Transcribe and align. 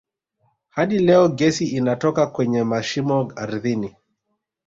Hadi 0.69 0.99
leo 0.99 1.27
gesi 1.27 1.67
inatoka 1.69 2.27
kwenye 2.27 2.63
mashimo 2.63 3.31
ardhini 3.35 3.95